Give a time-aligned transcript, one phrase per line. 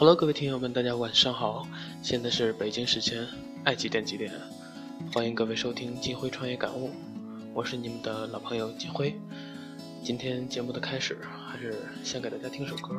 [0.00, 1.68] Hello，各位听友们，大家晚上好，
[2.02, 3.26] 现在是北京时间
[3.64, 4.32] 爱几点几点，
[5.12, 6.88] 欢迎各位收听金辉创业感悟，
[7.52, 9.14] 我是你们的老朋友金辉。
[10.02, 12.96] 今天节目的开始，还是先给大家听首歌。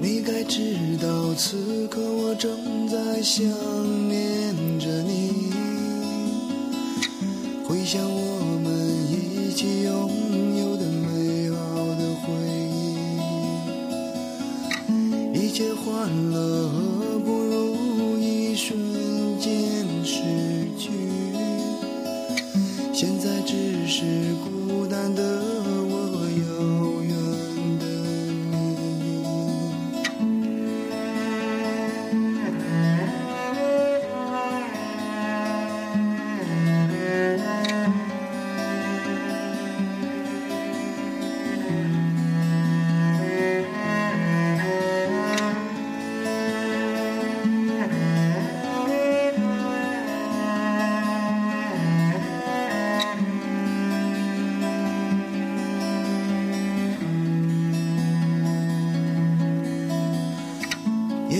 [0.00, 3.46] 你该知道，此刻我正在想
[4.08, 5.52] 念着你，
[7.64, 8.47] 回想我
[9.58, 9.90] 起拥
[10.56, 11.56] 有的美好
[11.96, 12.30] 的回
[15.34, 16.70] 忆，一切欢乐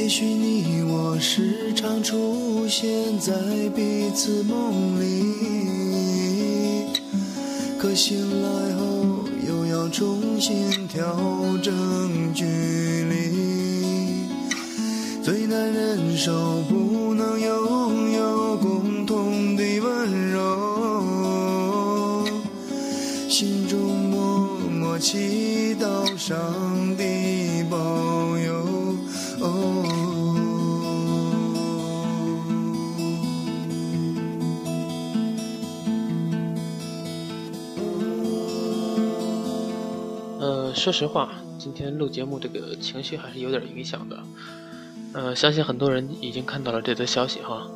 [0.09, 3.31] 也许你我时常出现在
[3.77, 6.87] 彼此梦里，
[7.79, 11.15] 可醒来后又要重新调
[11.63, 14.25] 整距离，
[15.23, 16.88] 最难忍受不
[40.79, 44.17] 说实话，今天录节目这个情绪还是有点影响的。
[45.13, 47.69] 呃，相信很多人已经看到了这则消息哈，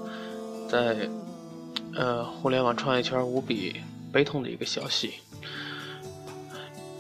[0.68, 1.08] 在
[1.96, 3.74] 呃互联网创业圈无比
[4.12, 5.14] 悲痛的一个消息。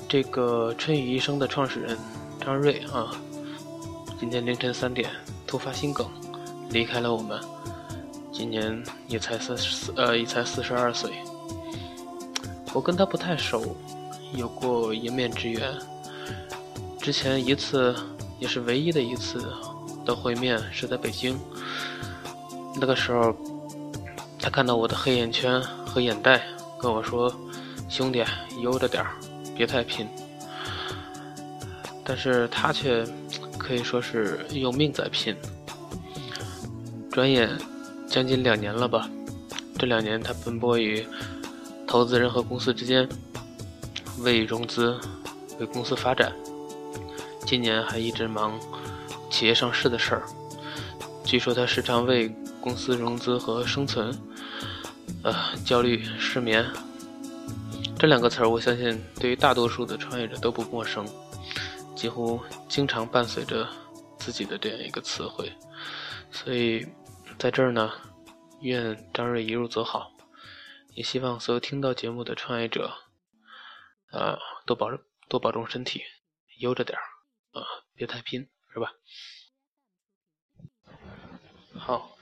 [0.08, 1.96] 这个春雨医生的创始人
[2.44, 3.16] 张瑞啊，
[4.18, 5.08] 今天凌晨三点
[5.46, 6.06] 突发心梗，
[6.70, 7.40] 离开了我们，
[8.32, 11.12] 今年也才四四呃也才四十二岁。
[12.74, 13.76] 我跟他不太熟，
[14.34, 15.72] 有过一面之缘。
[17.02, 17.92] 之前一次
[18.38, 19.44] 也是唯一的一次
[20.04, 21.36] 的会面是在北京，
[22.80, 23.34] 那个时候
[24.38, 26.40] 他看到我的黑眼圈和眼袋，
[26.80, 27.34] 跟我说
[27.90, 28.24] ：“兄弟，
[28.60, 29.10] 悠着点儿，
[29.56, 30.08] 别太拼。”
[32.06, 33.04] 但是他却
[33.58, 35.36] 可以说是用命在拼。
[37.10, 37.50] 转眼
[38.06, 39.10] 将近两年了吧，
[39.76, 41.04] 这两年他奔波于
[41.84, 43.08] 投资人和公司之间，
[44.20, 44.96] 为融资、
[45.58, 46.32] 为公司发展。
[47.52, 48.58] 今年还一直忙
[49.28, 50.22] 企业上市的事儿。
[51.22, 52.26] 据说他时常为
[52.62, 54.10] 公司融资和生存，
[55.22, 56.66] 呃，焦虑、失眠。
[57.98, 61.06] 这两个词儿，我相信对于大多数的创业者都不陌生，
[61.94, 63.68] 几乎经常伴随着
[64.16, 65.52] 自己的这样一个词汇。
[66.30, 66.86] 所以，
[67.38, 67.92] 在这儿呢，
[68.62, 70.10] 愿张瑞一路走好。
[70.94, 72.90] 也希望所有听到节目的创业者，
[74.10, 74.88] 呃，多保
[75.28, 76.00] 多保重身体，
[76.60, 77.02] 悠着点儿，
[77.52, 77.62] 啊、
[77.94, 78.92] 别太拼，是吧？
[81.74, 82.16] 好，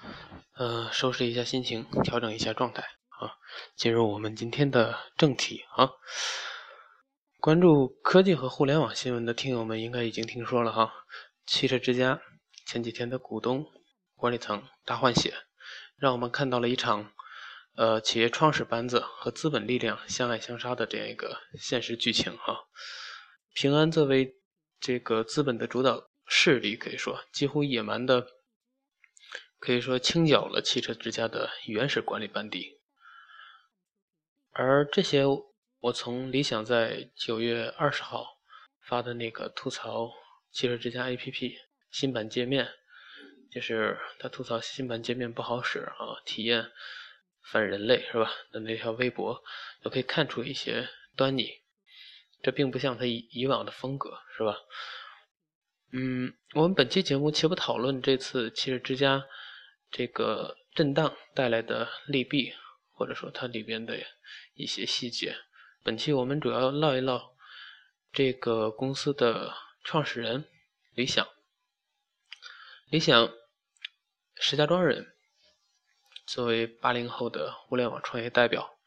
[0.54, 3.38] 呃，收拾一下心情，调整一下状态啊，
[3.76, 5.90] 进入我们今天的正题啊。
[7.38, 10.92] 关注科技和互联网新闻的听友们应该已经听说了哈，
[11.46, 12.20] 汽车之家
[12.66, 13.66] 前几天的股东
[14.14, 15.34] 管理层大换血，
[15.96, 17.12] 让我们看到了一场。
[17.76, 22.66] 呃，企业创始班子和资本力量相爱相杀的这样一个现实剧情哈。
[23.54, 24.36] 平安作为
[24.80, 28.26] 这个资本的主导势力，可以说几乎野蛮的，
[29.58, 32.80] 可以说清剿了汽车之家的原始管理班底。
[34.52, 35.24] 而这些，
[35.80, 38.26] 我从理想在九月二十号
[38.80, 40.10] 发的那个吐槽
[40.50, 41.54] 汽车之家 APP
[41.90, 42.68] 新版界面，
[43.50, 46.70] 就是他吐槽新版界面不好使啊，体验。
[47.42, 48.30] 反人类是吧？
[48.52, 49.42] 的那条微博
[49.82, 51.59] 都可以看出一些端倪，
[52.42, 54.56] 这并不像他以以往的风格是吧？
[55.92, 59.26] 嗯，我们本期节目且不讨论这次汽车之家
[59.90, 62.52] 这个震荡带来的利弊，
[62.92, 63.98] 或者说它里边的
[64.54, 65.36] 一些细节。
[65.82, 67.34] 本期我们主要唠一唠
[68.12, 70.44] 这个公司的创始人
[70.94, 71.26] 李想。
[72.88, 73.32] 李想，
[74.36, 75.14] 石家庄人。
[76.26, 78.78] 作为八零后的互联网创业代表，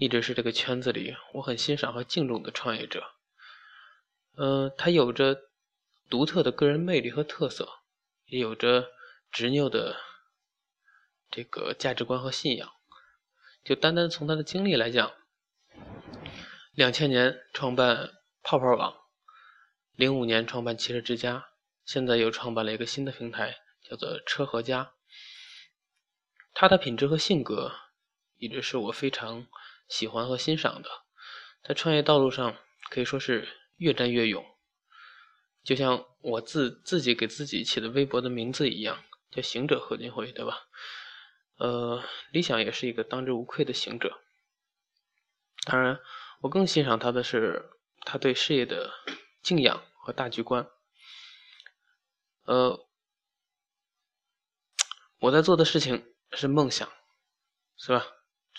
[0.00, 3.04] 一直是这个圈子里我很欣赏和敬重的创业者。
[4.34, 5.36] 呃，他有着
[6.08, 7.68] 独特的个人魅力和特色，
[8.24, 8.88] 也有着
[9.30, 10.00] 执拗的
[11.30, 12.72] 这个价值观和信仰。
[13.62, 15.12] 就单单从他的经历来讲，
[16.72, 18.10] 两千年创办
[18.42, 18.96] 泡泡网，
[19.92, 21.50] 零五年创办汽车之家，
[21.84, 24.94] 现在又创办了一个新的平台，叫做车和家。
[26.54, 27.74] 他的品质和性格
[28.38, 29.46] 一直是我非常
[29.90, 30.88] 喜欢和欣赏的。
[31.62, 32.56] 在创业道路上
[32.88, 33.46] 可以说是
[33.76, 34.42] 越战越勇，
[35.62, 40.68] 就像我自自己给自己起的微博的名字一样，叫“行者何金辉”，对吧？
[41.56, 44.22] 呃，理想也是一个当之无愧的行者。
[45.66, 46.00] 当然，
[46.40, 47.68] 我更欣赏他的是
[48.06, 48.90] 他对事业的
[49.42, 50.66] 敬仰和大局观。
[52.44, 52.88] 呃，
[55.18, 56.06] 我在做的事情。
[56.32, 56.88] 是梦想，
[57.76, 58.06] 是吧？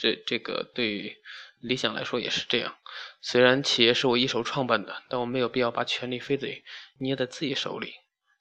[0.01, 1.21] 这这个对
[1.59, 2.75] 理想来说也是这样。
[3.21, 6.63] 虽然企业是我一手创办的，但我没有必要把权力非得
[6.98, 7.94] 捏在自己手里，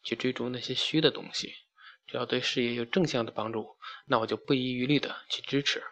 [0.03, 1.55] 去追逐那些虚的东西。
[2.07, 3.77] 只要对事业有正向的帮助，
[4.07, 5.83] 那我就不遗余力的去支持。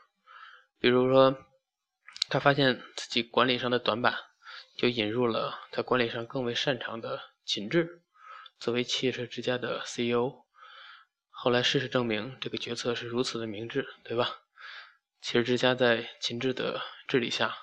[0.80, 1.36] 比如说，
[2.30, 4.16] 他发现自己管理上的短板，
[4.78, 8.00] 就引入了在管理上更为擅长的秦志，
[8.58, 10.46] 作为汽车之家的 CEO。
[11.28, 14.40] 后来事实证明，这个决策是如此的明智，对吧？
[15.20, 17.56] 汽车之家在秦志的治理下，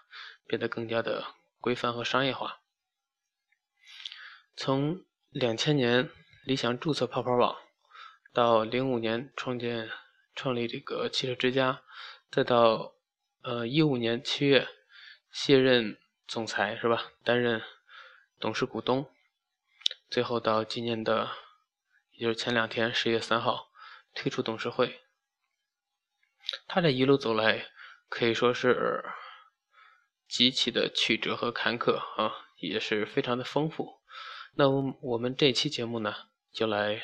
[0.45, 2.61] 变得更加的规范和商业化。
[4.55, 6.09] 从两千年
[6.45, 7.55] 理想注册泡泡网，
[8.33, 9.89] 到零五年创建
[10.35, 11.83] 创立这个汽车之家，
[12.29, 12.95] 再到
[13.41, 14.67] 呃一五年七月
[15.31, 17.11] 卸任总裁，是吧？
[17.23, 17.61] 担任
[18.39, 19.09] 董事股东，
[20.09, 21.31] 最后到今年的。
[22.17, 23.67] 也就是前两天，十月三号
[24.13, 25.01] 退出董事会。
[26.67, 27.67] 他这一路走来，
[28.09, 29.05] 可以说是
[30.27, 34.01] 极其的曲折和坎坷啊，也是非常的丰富。
[34.55, 36.13] 那我我们这期节目呢，
[36.51, 37.03] 就来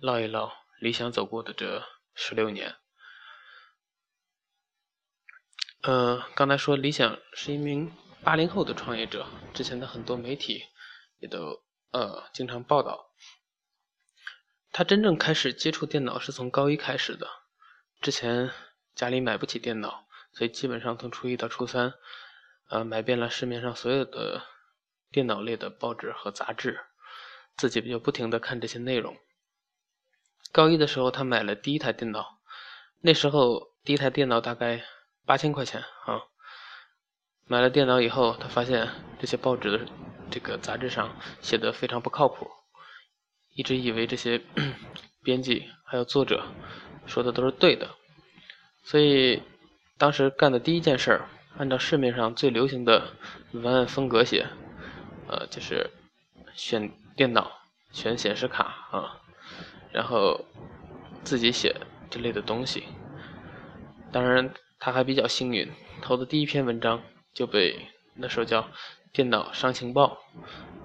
[0.00, 1.82] 唠一唠理想走过的这
[2.14, 2.76] 十六年。
[5.82, 7.92] 呃，刚才说理想是一名
[8.22, 10.64] 八零后的创业者，之前的很多媒体
[11.18, 11.62] 也都
[11.92, 13.12] 呃经常报道。
[14.72, 17.26] 他真正开始接触电脑是从高一开始的，
[18.00, 18.50] 之前
[18.94, 21.94] 家里买不起电脑，所以基本上从初一到初三，
[22.68, 24.42] 呃，买遍了市面上所有的
[25.10, 26.80] 电脑类的报纸和杂志，
[27.56, 29.16] 自己就不停的看这些内容。
[30.52, 32.38] 高一的时候，他买了第一台电脑，
[33.00, 34.84] 那时候第一台电脑大概
[35.24, 36.22] 八千块钱啊。
[37.48, 38.88] 买了电脑以后，他发现
[39.20, 39.86] 这些报纸的
[40.30, 42.50] 这个杂志上写的非常不靠谱。
[43.54, 44.42] 一直以为这些
[45.22, 46.46] 编辑还有作者
[47.06, 47.88] 说的都是对的，
[48.82, 49.42] 所以
[49.96, 53.12] 当时干的第一件事儿，按照市面上最流行的
[53.52, 54.46] 文案风格写，
[55.28, 55.90] 呃，就是
[56.54, 57.50] 选电脑、
[57.92, 59.20] 选显示卡啊，
[59.92, 60.44] 然后
[61.24, 61.74] 自己写
[62.10, 62.84] 这类的东西。
[64.12, 65.70] 当然，他还比较幸运，
[66.02, 68.62] 投的第一篇文章就被那时候叫
[69.12, 70.18] 《电脑商情报》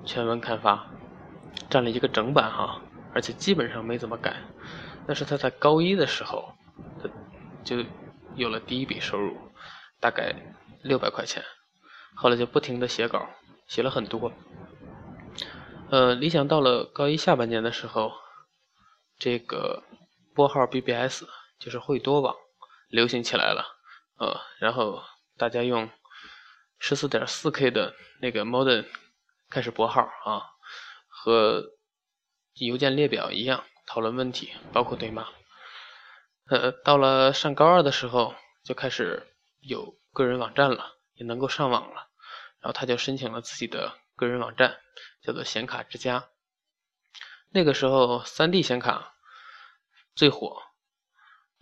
[0.06, 0.88] 全文刊发。
[1.70, 2.82] 占了一个整版哈，
[3.14, 4.36] 而且基本上没怎么改。
[5.12, 6.56] 但是他在高一的时候，
[7.04, 7.10] 他
[7.66, 7.84] 就
[8.34, 9.38] 有了第一笔收入，
[10.00, 10.34] 大概
[10.84, 11.44] 六百块钱。
[12.16, 13.28] 后来就不停的写稿，
[13.68, 14.32] 写了很多。
[15.90, 18.14] 呃，理想到了高一下半年的时候，
[19.20, 19.84] 这个
[20.34, 21.26] 拨号 BBS
[21.60, 22.34] 就是会多网
[22.88, 23.66] 流行起来了，
[24.18, 25.04] 呃，然后
[25.36, 25.90] 大家用
[26.80, 28.86] 十四点四 K 的那个 modem
[29.50, 30.48] 开始拨号啊。
[31.10, 31.66] 和
[32.54, 35.28] 邮件列表一样讨论问题，包括对骂。
[36.46, 38.34] 呃，到了上高二的时候，
[38.64, 39.28] 就开始
[39.60, 42.08] 有个人网站了，也能够上网了。
[42.62, 44.80] 然后他就申请了自己的个人网站，
[45.22, 46.30] 叫做显卡之家。
[47.50, 49.14] 那个时候，3D 显卡
[50.16, 50.62] 最火。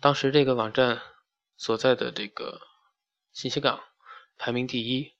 [0.00, 1.02] 当时这个网站
[1.56, 2.60] 所在的这个
[3.32, 3.82] 信息港
[4.36, 5.16] 排名第一，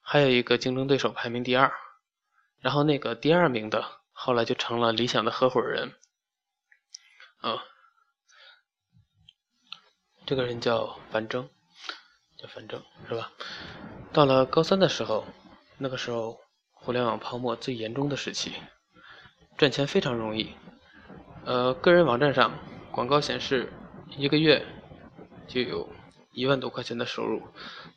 [0.00, 1.72] 还有一个竞争对手排名第二。
[2.58, 5.94] 然后那个第二名的后来就成了理想的合伙人，
[7.44, 7.62] 啊，
[10.24, 11.50] 这个人叫樊征，
[12.38, 13.32] 叫樊征是吧？
[14.14, 15.26] 到了高三的时候，
[15.76, 16.40] 那个时候
[16.72, 18.54] 互联网泡沫最严重的时期，
[19.58, 20.56] 赚钱非常容易，
[21.44, 22.58] 呃，个人网站上
[22.90, 23.70] 广告显示
[24.16, 24.66] 一个月
[25.46, 25.92] 就有
[26.32, 27.42] 一万多块钱的收入，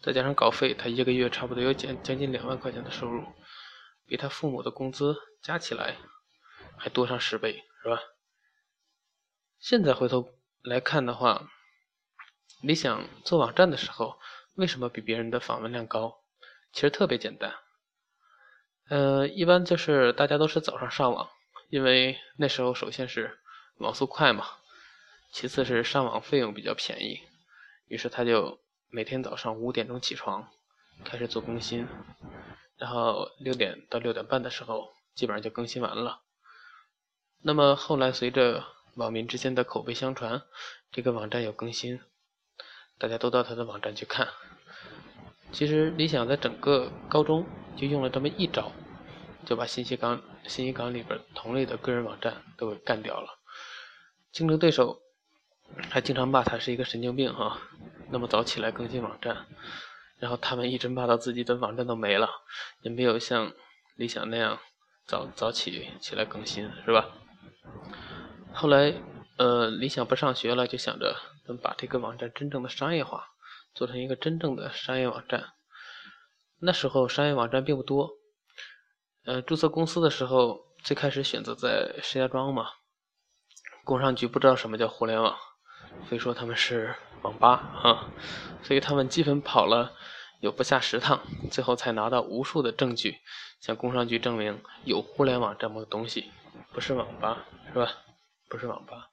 [0.03, 3.23] 再加上稿费，他一个月差不多有将将近两万块钱的收入。
[4.05, 5.95] 比他父母的工资加起来
[6.77, 8.01] 还多上十倍，是吧？
[9.59, 10.29] 现在回头
[10.61, 11.49] 来看的话，
[12.61, 14.19] 理想做网站的时候，
[14.55, 16.21] 为什么比别人的访问量高？
[16.71, 17.55] 其实特别简单，
[18.89, 21.29] 呃，一般就是大家都是早上上网，
[21.69, 23.39] 因为那时候首先是
[23.77, 24.45] 网速快嘛，
[25.31, 27.21] 其次是上网费用比较便宜，
[27.87, 28.59] 于是他就
[28.89, 30.47] 每天早上五点钟起床，
[31.03, 31.87] 开始做更新，
[32.77, 36.21] 然后六点到六点半的时候基本上就更新完了。
[37.41, 38.63] 那么后来随着
[38.97, 40.41] 网民之间的口碑相传，
[40.91, 42.01] 这个网站有更新，
[42.97, 44.27] 大家都到他的网站去看。
[45.51, 47.45] 其实李想在整个高中
[47.77, 48.71] 就用了这么一招，
[49.45, 53.37] 就把信息港信息港里边同类的个人网站都给干掉了。
[54.31, 54.99] 竞争对手
[55.89, 57.61] 还经常骂他是一个神经病哈，
[58.09, 59.45] 那么早起来更新网站，
[60.17, 62.27] 然后他们一直骂到自己的网站都没了，
[62.81, 63.53] 也没有像
[63.95, 64.59] 李想那样
[65.05, 67.09] 早早起起来更新，是吧？
[68.57, 68.93] 后来
[69.37, 71.15] 呃，理想不上学了，就想着
[71.47, 73.27] 能把这个网站真正的商业化。
[73.75, 75.53] 做成一个真正的商业网站。
[76.59, 78.09] 那时候商业网站并不多，
[79.23, 82.69] 呃，注册公司的时候最开始选择在石家庄嘛。
[83.83, 85.37] 工商局不知道什么叫互联网，
[86.09, 87.51] 非说他们是网吧
[87.83, 88.09] 啊，
[88.63, 89.93] 所以他们基本跑了
[90.41, 91.21] 有不下十趟，
[91.51, 93.19] 最后才拿到无数的证据，
[93.61, 96.31] 向工商局证明有互联网这么个东西，
[96.73, 97.91] 不是网吧，是吧？
[98.47, 99.09] 不是网吧。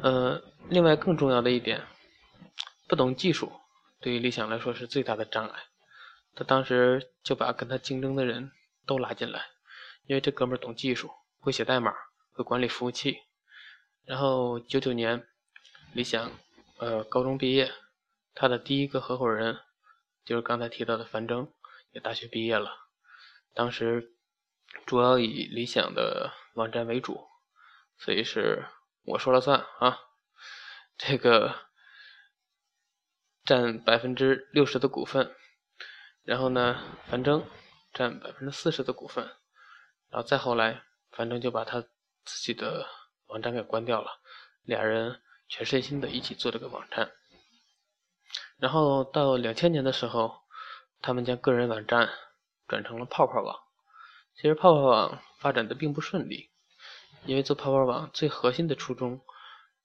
[0.00, 1.86] 呃，另外更重要的一点。
[2.88, 3.52] 不懂技术，
[4.00, 5.60] 对于理想来说是最大的障碍。
[6.34, 8.50] 他当时就把跟他竞争的人
[8.84, 9.46] 都拉进来，
[10.06, 11.08] 因为这哥们懂技术，
[11.38, 11.94] 会写代码，
[12.32, 13.18] 会管理服务器。
[14.04, 15.24] 然后九九年，
[15.92, 16.32] 理想
[16.78, 17.70] 呃高中毕业，
[18.34, 19.60] 他的第一个合伙人
[20.24, 21.52] 就是刚才提到的樊征，
[21.92, 22.88] 也大学毕业了。
[23.54, 24.14] 当时
[24.84, 27.29] 主要以理想的网站为主，
[28.00, 28.66] 所以是
[29.04, 29.98] 我说了算啊，
[30.98, 31.70] 这个。
[33.42, 35.34] 占百分之六十的股份，
[36.22, 36.78] 然后呢，
[37.08, 37.44] 樊征
[37.92, 39.24] 占百分之四十的股份，
[40.08, 41.80] 然后再后来，樊征就把他
[42.24, 42.86] 自己的
[43.26, 44.20] 网站给关掉了，
[44.62, 47.10] 俩人全身心的一起做这个网站。
[48.58, 50.42] 然后到两千年的时候，
[51.00, 52.08] 他们将个人网站
[52.68, 53.58] 转成了泡泡网。
[54.36, 56.49] 其实泡泡网发展的并不顺利，
[57.24, 59.20] 因为做泡泡网最核心的初衷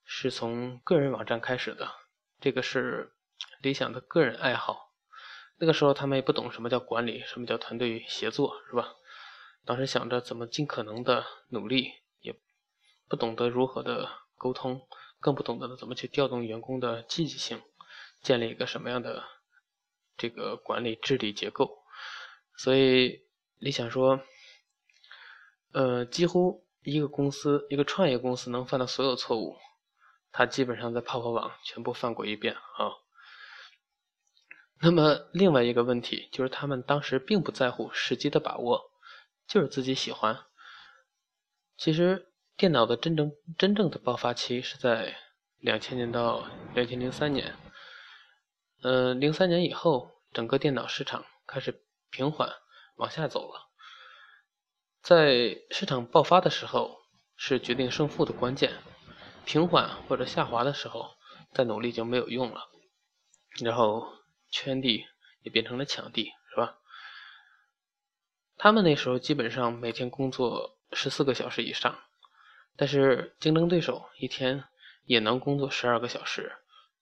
[0.04, 1.92] 是从个人网站开始的，
[2.40, 3.12] 这个是。
[3.62, 4.94] 理想的个人爱好，
[5.58, 8.94] 那个时候他们也不懂什么叫管理，什么叫团队协作，是吧？
[9.66, 12.34] 当时想着怎么尽可能的努力，也
[13.10, 14.88] 不懂得如何的沟通，
[15.20, 17.62] 更不懂得怎么去调动员工的积极性，
[18.22, 19.24] 建立一个什么样的
[20.16, 21.84] 这个管理治理结构。
[22.56, 23.26] 所以
[23.58, 24.22] 理想说，
[25.72, 29.58] 呃，几乎一个公司，一个创业公司能犯的所有错误，
[30.32, 32.94] 他基本上在泡泡网全部犯过一遍啊。
[34.82, 38.92] 那么另外一个问题就是，他们当时并不在乎时机的把握，
[39.48, 40.46] 就是自己喜欢。
[41.78, 45.16] 其实电脑的真正真正的爆发期是在
[45.58, 47.56] 两千年到两千零三年。
[48.84, 52.50] 嗯，零三年以后，整个电脑市场开始平缓
[52.98, 53.72] 往下走了。
[55.06, 56.98] 在市场爆发的时候，
[57.38, 58.72] 是决定胜负的关键；
[59.46, 61.16] 平缓或者下滑的时候，
[61.54, 62.68] 再努力就没有用了。
[63.64, 64.14] 然后。
[64.52, 65.06] 圈地
[65.42, 66.78] 也变成了抢地，是吧？
[68.56, 72.00] 他们那时候基本上每天工作十四个小时以上，
[72.78, 74.64] 但是竞争对手一天
[75.04, 76.56] 也能工作十二个小时，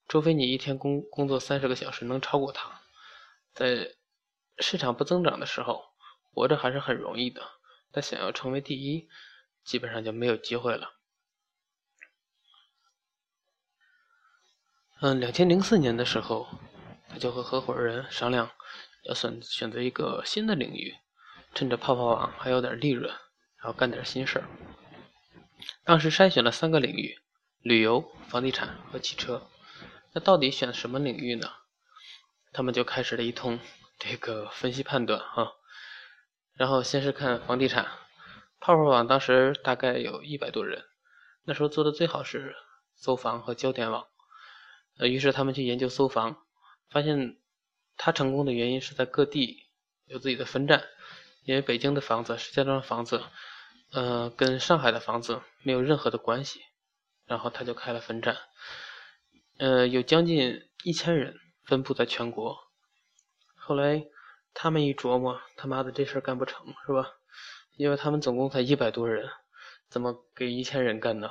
[0.08, 2.80] 除非你一天工工作三十个小时能超过他。
[3.52, 3.94] 在
[4.58, 5.84] 市场不增长的时候，
[6.32, 7.40] 活着还是很容易的，
[7.94, 9.08] 他想要成为第一，
[9.64, 10.94] 基本上就没有机会了。
[15.00, 16.48] 嗯，两千零四年的时候。
[17.06, 18.50] 他就和合伙人商量，
[19.04, 20.96] 要选选择一个新的领域，
[21.54, 23.08] 趁着泡泡网还有点利润，
[23.58, 24.48] 然后干点新事儿。
[25.84, 27.20] 当时筛选了三个领域：
[27.60, 29.48] 旅游、房地产和汽车。
[30.12, 31.48] 那到底选什么领域呢？
[32.52, 33.60] 他们就开始了一通
[33.96, 35.52] 这个分析判断啊。
[36.56, 37.86] 然后先是看房地产，
[38.60, 40.84] 泡泡网当时大概有一百多人，
[41.44, 42.56] 那时候做的最好是
[42.94, 44.06] 搜房和焦点网。
[44.98, 46.40] 呃，于是他们去研究搜房。
[46.90, 47.38] 发现
[47.96, 49.64] 他成功的原因是在各地
[50.04, 50.84] 有自己的分站，
[51.42, 53.20] 因为北京的房子、石家庄的房子，
[53.90, 56.60] 呃，跟上海的房子没有任何的关系，
[57.26, 58.36] 然后他就开了分站，
[59.58, 62.56] 呃，有将近一千人分布在全国。
[63.56, 64.04] 后来
[64.54, 67.10] 他们一琢磨，他妈的这事儿干不成，是吧？
[67.76, 69.28] 因为他们总共才一百多人，
[69.88, 71.28] 怎么给一千人干呢？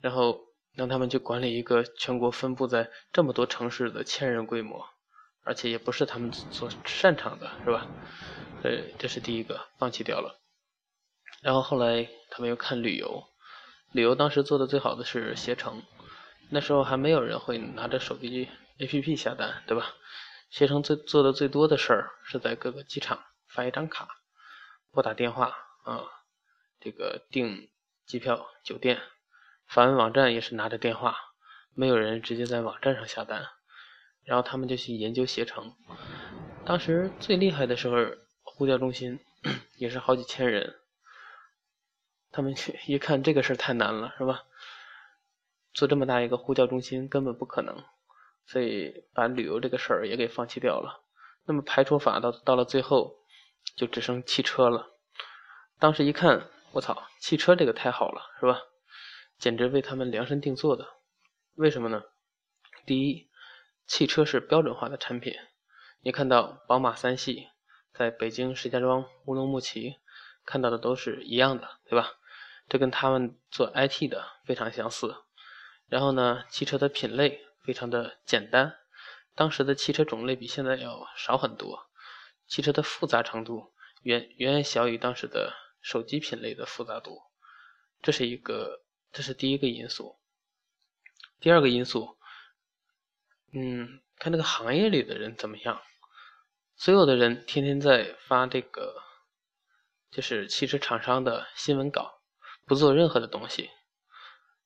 [0.00, 0.40] 然后
[0.74, 4.86] 让他们去管理一个全国分布在这么多城市的千人规模，
[5.42, 7.86] 而且也不是他们所擅长的，是吧？
[8.62, 10.38] 呃，这是第一个，放弃掉了。
[11.42, 13.24] 然后后来他们又看旅游，
[13.92, 15.82] 旅游当时做的最好的是携程，
[16.50, 19.94] 那时候还没有人会拿着手机 APP 下单，对吧？
[20.50, 24.08] 携程最做的最多的事儿是在各个机场发一张卡，
[24.90, 26.04] 拨打电话啊，
[26.80, 27.70] 这个订
[28.04, 29.00] 机票、酒店。
[29.66, 31.16] 访问网站也是拿着电话，
[31.72, 33.46] 没有人直接在网站上下单，
[34.24, 35.76] 然后他们就去研究携程。
[36.64, 39.20] 当时最厉害的时候，呼叫中心
[39.76, 40.74] 也是好几千人。
[42.32, 42.54] 他们
[42.86, 44.42] 一看这个事儿太难了，是吧？
[45.72, 47.84] 做这么大一个呼叫中心根本不可能，
[48.46, 51.04] 所以把旅游这个事儿也给放弃掉了。
[51.46, 53.16] 那么排除法到到了最后，
[53.76, 54.88] 就只剩汽车了。
[55.78, 58.60] 当时一看，我操，汽车这个太好了，是吧？
[59.38, 60.86] 简直为他们量身定做的。
[61.54, 62.02] 为什么呢？
[62.84, 63.30] 第一，
[63.86, 65.34] 汽车是标准化的产品。
[66.02, 67.48] 你看到宝马三系
[67.92, 69.96] 在北京、石家庄、乌鲁木齐
[70.44, 72.12] 看到的都是一样的，对吧？
[72.68, 75.16] 这跟他们做 IT 的非常相似。
[75.88, 78.76] 然后呢，汽车的品类非常的简单，
[79.36, 81.88] 当时的汽车种类比现在要少很多，
[82.48, 83.72] 汽车的复杂程度
[84.02, 87.22] 远远远小于当时的手机品类的复杂度，
[88.02, 90.18] 这是一个，这是第一个因素。
[91.38, 92.18] 第二个因素，
[93.52, 95.80] 嗯，看这个行业里的人怎么样，
[96.74, 99.00] 所有的人天天在发这个，
[100.10, 102.20] 就是汽车厂商的新闻稿，
[102.66, 103.70] 不做任何的东西。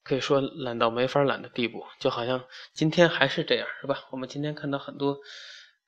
[0.05, 4.05] 可以说懒到没法懒的地步，就好像今天还是这样，是吧？
[4.11, 5.19] 我们今天看到很多，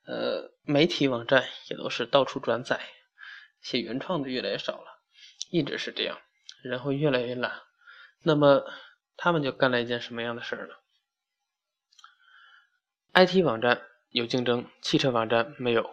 [0.05, 2.81] 呃，媒体网站也都是到处转载，
[3.61, 5.01] 写原创的越来越少了，
[5.51, 6.19] 一直是这样，
[6.63, 7.61] 人会越来越懒。
[8.23, 8.65] 那么
[9.15, 10.73] 他们就干了一件什么样的事儿呢
[13.13, 15.87] ？IT 网站有竞争，汽车网站没有，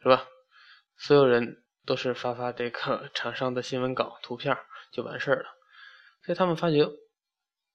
[0.00, 0.28] 是吧？
[0.96, 4.56] 所有人都是发发这个厂商的新闻稿、图片
[4.92, 5.48] 就完事儿了，
[6.22, 6.88] 所以他们发觉。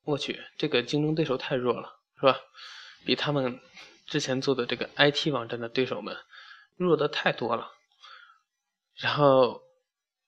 [0.04, 2.38] 我去，这个竞争对手太弱了，是吧？
[3.06, 3.60] 比他们
[4.06, 6.18] 之前做的这个 IT 网站的对手们
[6.76, 7.72] 弱的太多了。
[8.96, 9.62] 然后，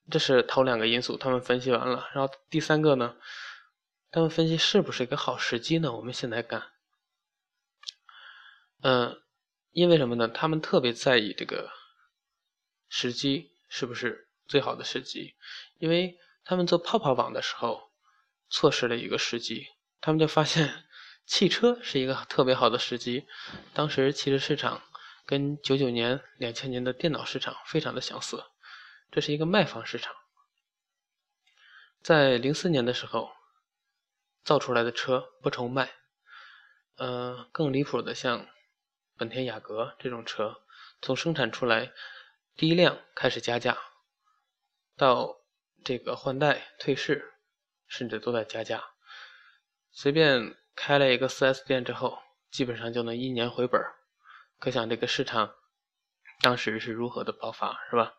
[0.10, 2.10] 这是头两个因素，他们分析完了。
[2.14, 3.18] 然后第三个呢，
[4.12, 5.92] 他们分析是不是一个好时机呢？
[5.92, 6.72] 我们现在干。
[8.82, 9.22] 嗯，
[9.72, 10.28] 因为什么呢？
[10.28, 11.70] 他们特别在意这个
[12.88, 15.36] 时机是不是最好的时机，
[15.80, 17.92] 因为他们做泡泡网的时候。
[18.50, 19.68] 错失了一个时机，
[20.00, 20.86] 他们就发现
[21.26, 23.28] 汽车是一个特别好的时机。
[23.74, 24.84] 当时汽车市场
[25.26, 28.44] 跟九九年、两千年的电脑市场非常的相似，
[29.12, 30.14] 这是一个卖方市场。
[32.02, 33.32] 在零四年的时候，
[34.44, 35.96] 造出来的车不愁卖，
[36.98, 38.48] 呃，更离谱的像
[39.18, 40.62] 本田雅阁这种车，
[41.02, 41.92] 从生产出来
[42.56, 43.76] 第一辆开始加价，
[44.96, 45.42] 到
[45.84, 47.35] 这个换代退市。
[47.88, 48.84] 甚至都在加价，
[49.92, 52.20] 随便开了一个 4S 店之后，
[52.52, 53.96] 基本上就能一年回本儿
[54.60, 55.56] 可想这个市场
[56.42, 58.14] 当时是如何的爆发，是吧？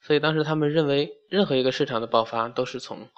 [0.00, 3.10] 所以当时他们认为，任何一个市场的爆发都是从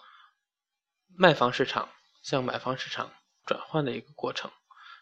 [1.09, 1.92] 卖方市场
[2.23, 3.12] 向买方市场
[3.45, 4.53] 转换的一个过程，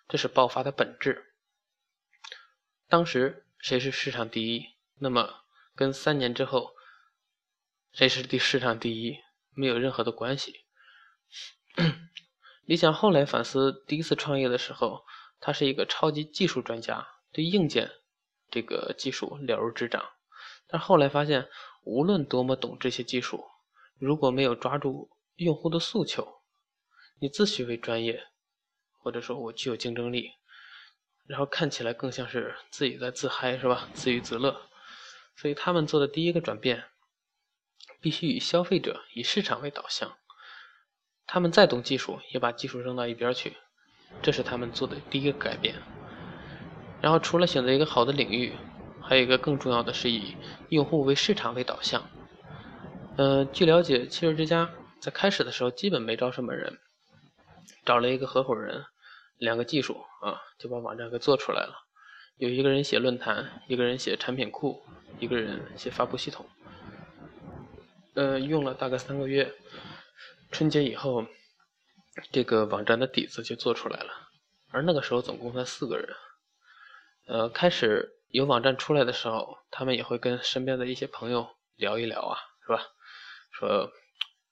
[0.09, 1.35] 这是爆发的本质。
[2.89, 4.67] 当时谁是市场第一，
[4.99, 6.75] 那么跟三年之后
[7.93, 9.19] 谁是第市场第一？
[9.55, 10.65] 没有任何的关系。
[12.67, 15.05] 李想后来反思，第一次创业的时候，
[15.41, 17.91] 他是一个超级技术专家，对硬件
[18.51, 20.03] 这个技术了如指掌。
[20.67, 21.49] 但后来发现，
[21.85, 23.45] 无论多么懂这些技术，
[23.99, 26.41] 如果没有抓住用户的诉求，
[27.21, 28.25] 你自诩为专业，
[28.99, 30.31] 或者说我具有竞争力，
[31.27, 33.89] 然后看起来更像是自己在自嗨，是吧？
[33.93, 34.71] 自娱自乐。
[35.37, 36.85] 所以他们做的第一个转变。
[38.05, 40.13] 必须以消费者、以市场为导向。
[41.27, 43.57] 他们再懂技术，也把技术扔到一边去，
[44.21, 45.77] 这是他们做的第一个改变。
[47.01, 48.53] 然后，除了选择一个好的领域，
[49.01, 50.37] 还有一个更重要的是以
[50.69, 52.07] 用户为市场为导向。
[53.17, 56.79] 呃，据了解，汽车之家在开始的时候基本没招什么人，
[57.87, 58.85] 找了一个合伙人，
[59.39, 61.73] 两个技术啊，就把网站给做出来了。
[62.37, 64.83] 有一个人写论坛，一个人写产品库，
[65.19, 66.45] 一个人写发布系统。
[68.15, 69.53] 呃，用了大概三个月，
[70.53, 71.27] 春节以后，
[72.31, 74.13] 这个网站的底子就做出来了。
[74.71, 76.09] 而那个时候总共才四个人。
[77.27, 82.83] 呃，开始有网站出来的时候，他们也会跟身边的一些朋友聊一聊啊，是吧？
[83.51, 83.91] 说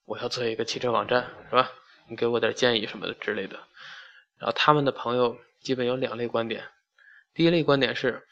[0.06, 1.70] 我要做一个汽车网站，是吧？
[2.08, 3.56] 你给我点建议什么的之类的。
[4.38, 6.68] 然后他们的朋友基本有两类观点，
[7.32, 8.26] 第一类观点是，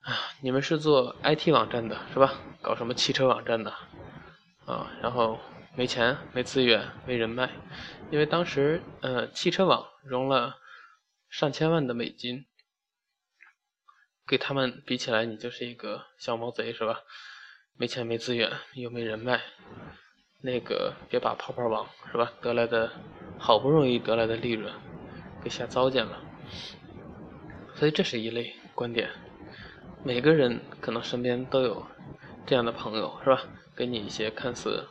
[0.00, 2.32] 啊，你们是做 IT 网站的是吧？
[2.62, 3.74] 搞什么汽车网站的
[4.68, 4.92] 啊？
[5.02, 5.40] 然后
[5.74, 7.50] 没钱、没资源、没人脉，
[8.10, 10.56] 因为当时呃汽车网融了
[11.28, 12.44] 上千万的美金，
[14.26, 17.00] 给他们比起来，你就是一个小毛贼是吧？
[17.76, 19.40] 没钱、没资源，又没人脉，
[20.42, 22.32] 那个别把泡泡网是吧？
[22.40, 22.92] 得来的
[23.38, 24.72] 好不容易得来的利润。
[25.40, 26.20] 给吓糟践了，
[27.76, 29.08] 所以这是一类观点。
[30.02, 31.86] 每个人可能身边都有
[32.48, 33.42] 这样的朋友，是吧？
[33.76, 34.88] 给你一些看似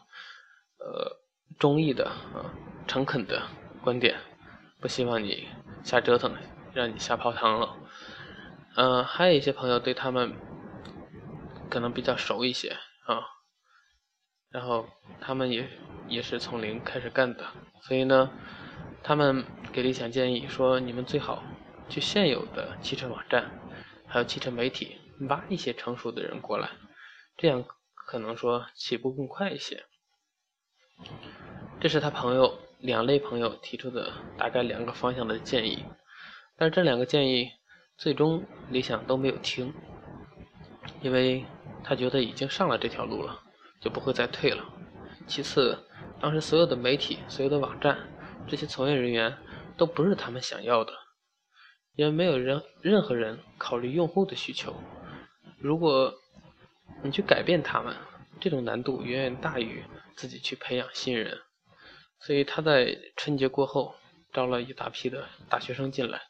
[0.78, 1.18] 呃
[1.58, 2.54] 中意的啊
[2.86, 3.42] 诚恳的
[3.82, 4.16] 观点，
[4.80, 5.48] 不希望你
[5.84, 6.32] 瞎折腾，
[6.72, 7.76] 让你瞎泡汤了。
[8.76, 10.36] 嗯，还有一些朋友对他们
[11.68, 13.26] 可能比较熟一些啊，
[14.52, 14.88] 然后
[15.20, 15.68] 他们也
[16.08, 17.44] 也是从零开始干的，
[17.82, 18.30] 所以呢。
[19.04, 21.42] 他们给理想建议说：“你们最好
[21.88, 23.50] 去现有的汽车网站，
[24.06, 24.98] 还有汽车媒体
[25.30, 26.70] 挖一些成熟的人过来，
[27.38, 29.86] 这样可能说起步更快一些。”
[31.80, 35.86] 这是他朋友两类朋友提出的大概两个方向的建议，
[36.58, 37.52] 但是这两个建议
[37.96, 39.74] 最终理想都没有听，
[41.02, 41.46] 因为
[41.84, 43.40] 他觉得已经上了这条路了，
[43.80, 44.66] 就不会再退了。
[45.28, 45.86] 其次，
[46.20, 48.10] 当时所有的媒体、所有的网站。
[48.50, 49.38] 这些从业人员
[49.76, 50.94] 都不是他们想要的，
[51.96, 54.74] 因为没有人任何人考虑用户的需求。
[55.60, 56.14] 如果
[57.04, 57.96] 你去改变他们，
[58.40, 59.84] 这种难度远远大于
[60.16, 61.40] 自己去培养新人。
[62.20, 63.96] 所以他在春节过后
[64.34, 66.24] 招了一大批的大学生进来，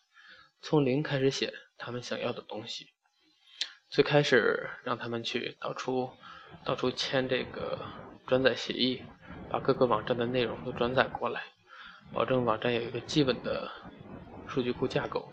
[0.61, 2.87] 从零开始写他们想要的东西。
[3.89, 6.11] 最开始让他们去到处
[6.65, 7.79] 到处签这个
[8.25, 9.01] 转载协议，
[9.49, 11.41] 把各个网站的内容都转载过来。
[12.13, 13.71] 保证网站有一个基本的
[14.47, 15.31] 数据库架构，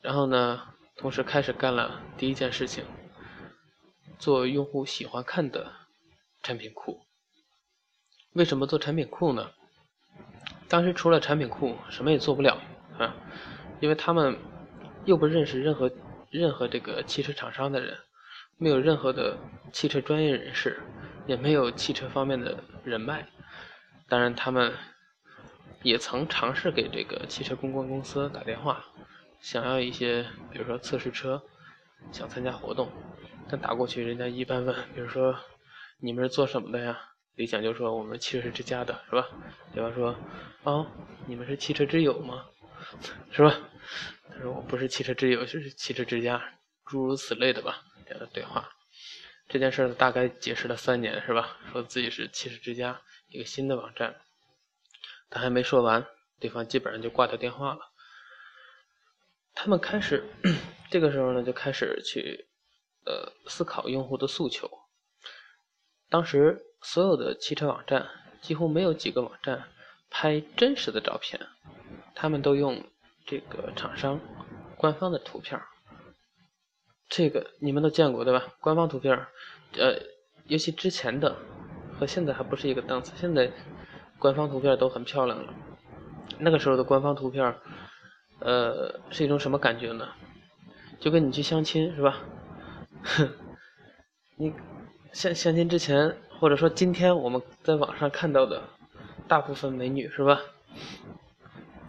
[0.00, 0.62] 然后呢，
[0.96, 2.84] 同时开始干了第一件事情，
[4.18, 5.72] 做用户喜欢看的
[6.42, 7.00] 产品库。
[8.32, 9.50] 为什么做产品库呢？
[10.68, 12.60] 当时除了产品库，什么也做不了
[12.98, 13.14] 啊，
[13.80, 14.38] 因为他们
[15.04, 15.90] 又不认识任何
[16.30, 17.96] 任何这个汽车厂商的人，
[18.56, 19.38] 没有任何的
[19.72, 20.80] 汽车专业人士，
[21.26, 23.26] 也没有汽车方面的人脉，
[24.08, 24.74] 当然他们。
[25.84, 28.84] 也曾尝试给这个汽车公关公司打电话，
[29.38, 31.40] 想要一些，比如说测试车，
[32.10, 32.90] 想参加活动，
[33.50, 35.38] 但打过去人家一般问，比如说
[35.98, 36.98] 你们是做什么的呀？
[37.34, 39.28] 理想就说我们汽车之家的是吧？
[39.72, 40.14] 对方说
[40.64, 40.86] 哦，
[41.26, 42.44] 你们是汽车之友吗？
[43.30, 43.54] 是吧？
[44.28, 46.42] 他说我不是汽车之友，就是汽车之家，
[46.84, 48.68] 诸如此类的吧，这样的对话。
[49.48, 51.56] 这件事大概解释了三年是吧？
[51.72, 54.16] 说自己是汽车之家一个新的网站。
[55.30, 56.06] 他还没说完，
[56.40, 57.80] 对方基本上就挂掉电话了。
[59.54, 60.24] 他们开始，
[60.90, 62.47] 这个时候呢，就开始去
[63.08, 64.70] 呃思考用户的诉求。
[66.10, 68.06] 当时所有的汽车网站
[68.42, 69.64] 几乎没有几个网站
[70.10, 71.40] 拍真实的照片，
[72.14, 72.84] 他们都用
[73.26, 74.20] 这个厂商
[74.76, 75.58] 官方的图片。
[77.08, 78.52] 这个你们都见过对吧？
[78.60, 79.16] 官方图片，
[79.72, 79.98] 呃，
[80.44, 81.34] 尤其之前的
[81.98, 83.12] 和现在还不是一个档次。
[83.16, 83.50] 现在。
[84.20, 85.54] 官方图片都很漂亮了，
[86.40, 87.54] 那个时候的官方图片，
[88.40, 90.08] 呃，是一种什么感觉呢？
[90.98, 92.18] 就跟你去相亲是吧？
[93.04, 93.32] 哼，
[94.36, 94.52] 你
[95.12, 98.62] 相相亲之前，或者说今天我们在网上看到的
[99.26, 100.40] 大部分美女是吧？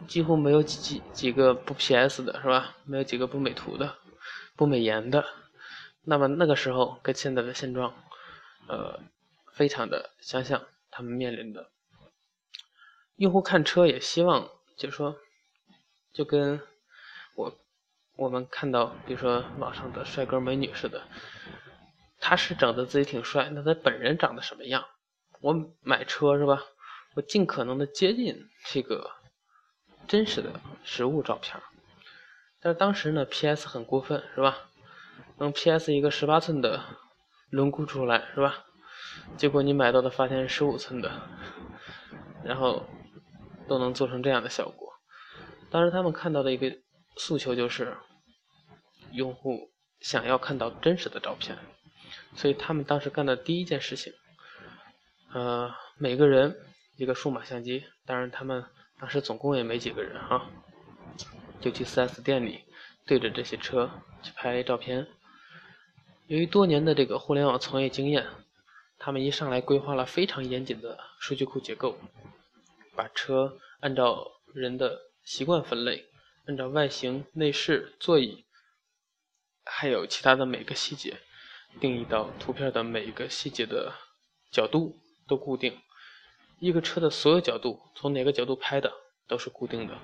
[0.07, 2.75] 几乎没有几几几个不 PS 的是吧？
[2.85, 3.95] 没有几个不美图的、
[4.55, 5.25] 不美颜的。
[6.03, 7.93] 那么那个时候跟现在的现状，
[8.67, 8.99] 呃，
[9.53, 11.69] 非常的相像，他们面临的。
[13.17, 15.17] 用户看车也希望，就是说，
[16.13, 16.59] 就跟
[18.19, 21.01] 我们看到，比如说网上的帅哥美女似的，
[22.19, 24.85] 他是整的自己挺帅，那他本人长得什么样？
[25.39, 26.61] 我买车是吧？
[27.15, 29.09] 我尽可能的接近这个
[30.07, 31.55] 真实的实物照片。
[32.61, 34.57] 但是当时呢，PS 很过分是吧？
[35.37, 36.83] 能 PS 一个十八寸的
[37.49, 38.65] 轮毂出来是吧？
[39.37, 41.11] 结果你买到的发现是十五寸的，
[42.43, 42.85] 然后。
[43.67, 44.93] 都能做成这样的效果。
[45.69, 46.75] 当时他们看到的一个
[47.17, 47.95] 诉求就是，
[49.11, 51.57] 用户想要看到真实的照片，
[52.35, 54.13] 所以他们当时干的第一件事情，
[55.33, 56.55] 呃，每个人
[56.97, 58.65] 一个数码相机，当然他们
[58.99, 60.49] 当时总共也没几个人哈，
[61.61, 62.63] 就去 4S 店里
[63.05, 63.89] 对着这些车
[64.21, 65.07] 去拍照片。
[66.27, 68.27] 由于多年的这个互联网从业经验，
[68.97, 71.97] 他们一上来规划了非常严谨的数据库结构。
[72.95, 76.05] 把车按照人的习惯分类，
[76.45, 78.43] 按照外形、内饰、座椅，
[79.69, 81.17] 还有其他的每个细节，
[81.79, 83.93] 定义到图片的每一个细节的
[84.51, 85.79] 角度都固定。
[86.59, 88.91] 一个车的所有角度，从哪个角度拍的
[89.27, 89.97] 都是固定的。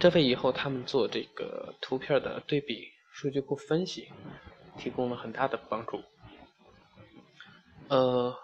[0.00, 4.08] 这为以后他们做这个图片的对比数据库分析
[4.76, 6.02] 提供了很大的帮助。
[7.88, 8.36] 呃，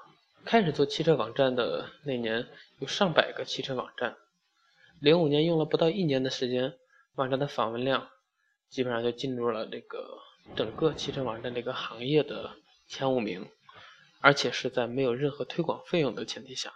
[0.44, 2.46] 开始做汽车网站的那年，
[2.79, 4.16] 有上百个汽车网站。
[5.01, 6.74] 零五年用了不到一年的时间，
[7.16, 8.09] 网站的访问量
[8.68, 10.18] 基本上就进入了这个
[10.57, 13.48] 整个汽车网站这个行业的前五名。
[14.20, 16.72] 而且是在没有任何推广费用的前提下，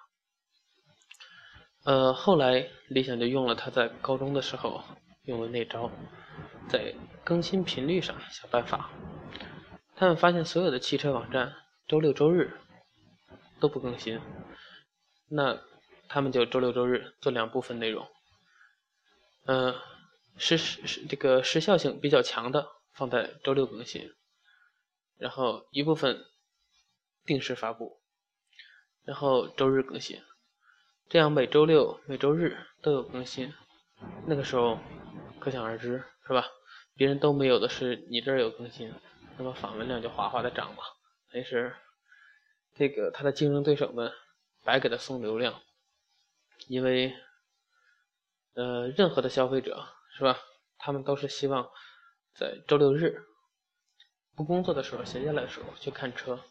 [1.82, 4.80] 呃，后来理想就用了他在高中的时候
[5.24, 5.90] 用的那招，
[6.68, 8.92] 在更新频率上想办法。
[9.96, 11.52] 他们发现所有的汽车网站
[11.88, 12.56] 周六周日
[13.58, 14.20] 都不更新，
[15.28, 15.58] 那
[16.08, 18.06] 他们就周六周日做两部分内容，
[19.46, 19.74] 嗯，
[20.36, 24.12] 时时这个时效性比较强的放在周六更新，
[25.18, 26.24] 然后一部分。
[27.24, 28.00] 定时发布，
[29.04, 30.20] 然后周日更新，
[31.08, 33.54] 这样每周六、每周日都有更新。
[34.26, 34.80] 那个时候，
[35.38, 36.48] 可想而知，是吧？
[36.96, 38.92] 别人都没有的是你这儿有更新，
[39.38, 40.82] 那么访问量就哗哗的涨嘛。
[41.30, 41.76] 于是，
[42.74, 44.12] 这个他的竞争对手们
[44.64, 45.62] 白给他送流量，
[46.66, 47.14] 因为，
[48.54, 49.86] 呃，任何的消费者，
[50.16, 50.38] 是吧？
[50.78, 51.70] 他们都是希望
[52.34, 53.24] 在周六日
[54.34, 56.42] 不工作的时候、闲下来的时候去看车。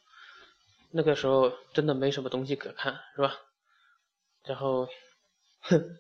[0.91, 3.35] 那个时候真的没什么东西可看，是吧？
[4.43, 4.87] 然后，
[5.61, 5.97] 哼，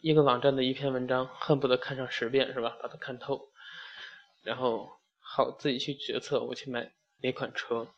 [0.00, 2.76] 一个网站的一篇文章，恨不得看上十遍，是吧？
[2.82, 3.48] 把它看透，
[4.42, 7.88] 然后好自己去决策我去买哪款车。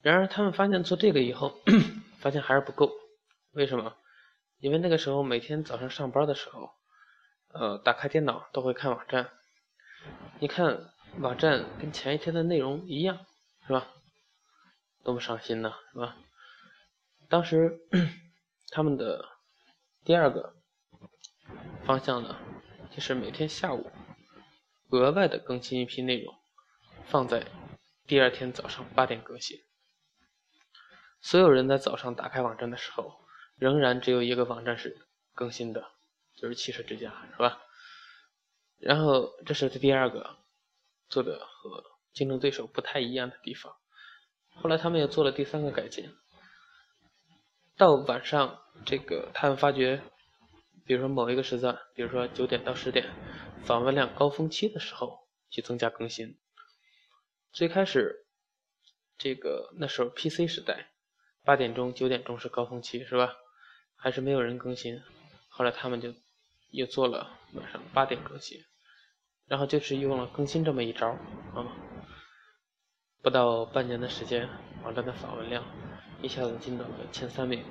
[0.00, 1.60] 然而他们发现做这个以后，
[2.20, 2.90] 发现还是不够。
[3.52, 3.96] 为什么？
[4.60, 6.70] 因为那个时候每天早上上班的时候，
[7.52, 9.30] 呃，打开电脑都会看网站。
[10.40, 13.26] 你看网站跟前一天的内容一样。
[13.66, 13.86] 是吧？
[15.04, 16.16] 多么伤心呐，是吧？
[17.28, 17.80] 当时
[18.72, 19.28] 他们的
[20.06, 20.54] 第二个
[21.84, 22.34] 方向呢，
[22.90, 23.92] 就是每天下午
[24.88, 26.34] 额外的更新一批内容，
[27.04, 27.46] 放在
[28.06, 29.58] 第二天早上八点更新。
[31.20, 33.20] 所有人在早上打开网站的时候，
[33.58, 35.90] 仍然只有一个网站是更新的，
[36.34, 37.60] 就是汽车之家，是吧？
[38.78, 40.36] 然后这是他第二个
[41.08, 41.84] 做的和。
[42.14, 43.76] 竞争对手不太一样的地方，
[44.56, 46.16] 后来他们又做了第三个改进。
[47.76, 50.02] 到晚上，这个他们发觉，
[50.84, 53.08] 比如说某一个时段，比如说九点到十点，
[53.62, 56.40] 访问量高峰期的时候去增加更新。
[57.52, 58.26] 最开始，
[59.16, 60.90] 这个那时候 PC 时代，
[61.44, 63.36] 八点钟、九点钟是高峰期，是吧？
[63.98, 65.02] 还是没有人更新。
[65.48, 66.14] 后来他们就
[66.70, 68.58] 又做了晚上八点更新，
[69.46, 71.08] 然后就是用了更新这么一招
[71.54, 71.76] 啊。
[73.20, 74.48] 不到半年的时间，
[74.84, 75.64] 网站的访问量
[76.22, 77.64] 一下子进到了前三名。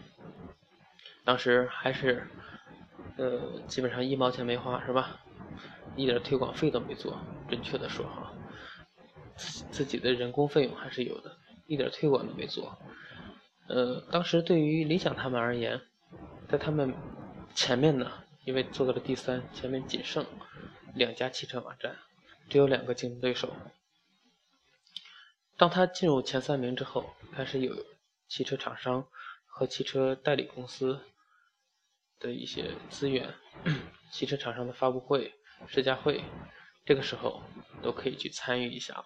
[1.24, 2.28] 当时还是，
[3.18, 5.22] 呃，基本上一毛钱没花，是吧？
[5.96, 7.18] 一点推广费都没做，
[7.50, 8.34] 准确的说哈，
[9.36, 12.78] 自自己的人工费用还是有的，一点推广都没做。
[13.68, 15.82] 呃，当时对于理想他们而言，
[16.50, 16.94] 在他们
[17.54, 20.26] 前面呢，因为做到了第三，前面仅剩
[20.96, 21.98] 两家汽车网站，
[22.50, 23.54] 只有两个竞争对手。
[25.58, 27.76] 当他进入前三名之后，开始有
[28.30, 29.06] 汽车厂商
[29.46, 31.02] 和汽车代理公司
[32.20, 33.34] 的一些资源，
[34.12, 35.34] 汽车厂商的发布会、
[35.68, 36.24] 试驾会，
[36.86, 37.44] 这个时候
[37.82, 39.04] 都可以去参与一下。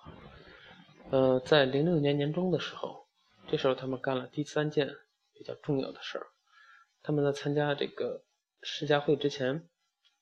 [1.09, 3.07] 呃，在零六年年中的时候，
[3.47, 4.93] 这时候他们干了第三件
[5.33, 6.27] 比较重要的事儿，
[7.03, 8.23] 他们在参加这个
[8.61, 9.67] 试驾会之前，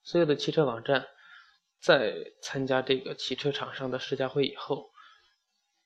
[0.03, 1.07] 所有的汽车网站
[1.79, 4.91] 在参加这个汽车厂商的试驾会以后。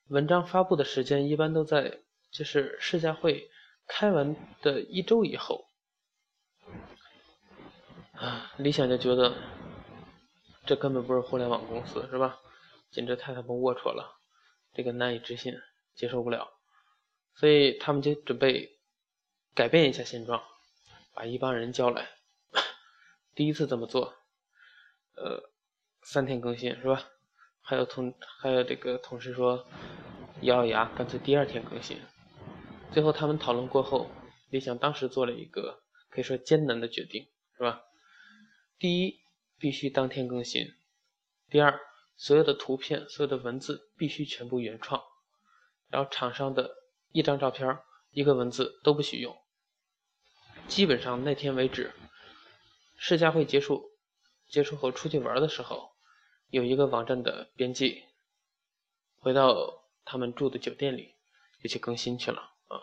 [0.09, 3.49] 文章发布的时间一般都在就是试驾会
[3.87, 5.65] 开完的一周以后，
[8.11, 9.33] 啊，理想就觉得
[10.65, 12.39] 这根本不是互联网公司，是吧？
[12.91, 14.19] 简直太他妈龌龊了，
[14.73, 15.53] 这个难以置信，
[15.95, 16.51] 接受不了，
[17.35, 18.77] 所以他们就准备
[19.55, 20.43] 改变一下现状，
[21.13, 22.09] 把一帮人叫来，
[23.35, 24.15] 第一次这么做，
[25.15, 25.51] 呃，
[26.01, 27.05] 三天更新，是吧？
[27.61, 29.65] 还有同还有这个同事说，
[30.41, 32.01] 咬咬牙，干脆第二天更新。
[32.91, 34.09] 最后他们讨论过后，
[34.49, 37.83] 理想当时做了一个可以说艰难的决定，是吧？
[38.77, 39.21] 第一，
[39.57, 40.65] 必须当天更新；
[41.49, 41.79] 第二，
[42.17, 45.01] 所有的图片、所有的文字必须全部原创，
[45.89, 46.69] 然后厂商的
[47.11, 47.79] 一张照片、
[48.11, 49.35] 一个文字都不许用，
[50.67, 51.91] 基本上那天为止，
[52.97, 53.91] 试驾会结束
[54.47, 55.91] 结束后出去玩的时候，
[56.49, 58.03] 有一个网站的编辑
[59.17, 61.13] 回到他们住的酒店里
[61.61, 62.79] 就去更新去了啊。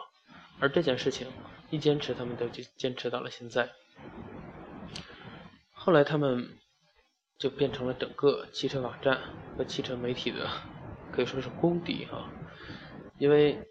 [0.61, 1.27] 而这件事情
[1.71, 3.71] 一坚持，他们都就坚持到了现在。
[5.73, 6.59] 后来他们
[7.39, 9.21] 就变成了整个汽车网站
[9.57, 10.49] 和汽车媒体的
[11.11, 12.31] 可以说是公敌哈，
[13.19, 13.67] 因为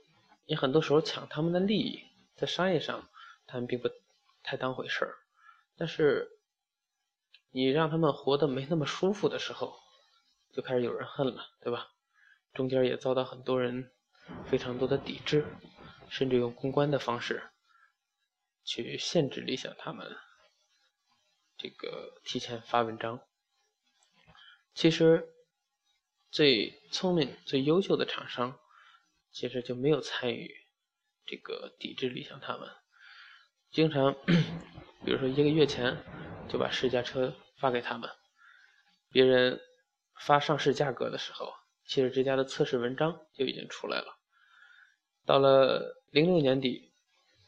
[0.47, 2.03] 你很多时候抢他们的利益，
[2.35, 3.07] 在商业上
[3.49, 3.89] 他们并不
[4.43, 5.17] 太当回事儿，
[5.75, 6.39] 但是
[7.51, 9.75] 你让他们活得没那么舒服的时候，
[10.53, 11.91] 就开始有人恨了，对吧？
[12.53, 13.91] 中间也遭到很多人
[14.45, 15.45] 非常多的抵制，
[16.09, 17.51] 甚至用公关的方式
[18.63, 20.15] 去限制理想他们。
[21.57, 23.19] 这个提前发文章，
[24.73, 25.27] 其实
[26.31, 28.59] 最聪明、最优秀的厂商，
[29.31, 30.55] 其实就没有参与
[31.25, 32.69] 这个抵制理想他们。
[33.71, 34.15] 经常，
[35.05, 35.97] 比如说一个月前
[36.47, 38.09] 就把试驾车发给他们，
[39.11, 39.59] 别人
[40.25, 41.53] 发上市价格的时候，
[41.85, 44.17] 汽车之家的测试文章就已经出来了。
[45.25, 46.91] 到了零六年底，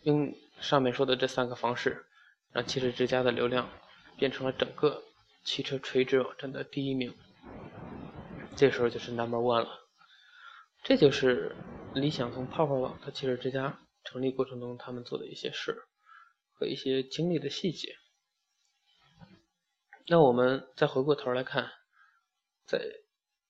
[0.04, 2.06] 用上面说的这三个方式，
[2.52, 3.70] 让汽车之家的流量。
[4.18, 5.02] 变成了整个
[5.44, 7.12] 汽车垂直网站的第一名，
[8.56, 9.88] 这时候就是 number one 了。
[10.84, 11.56] 这就是
[11.96, 15.86] 理想从泡泡网到汽车之家成立过程中他们做的一些事
[16.62, 17.96] 和一些经历的细节。
[20.06, 21.72] 那我们再回过头来看，
[22.68, 22.80] 在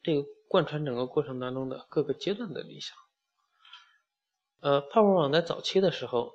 [0.01, 2.95] 这个贯穿整个过程当中的各个阶段的理想。
[4.61, 6.31] 呃，泡泡网在早期的时候，